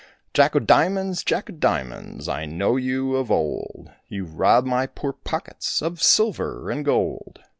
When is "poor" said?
4.87-5.13